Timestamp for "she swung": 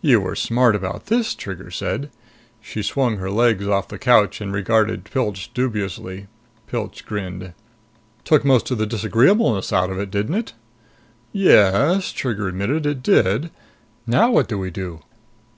2.62-3.18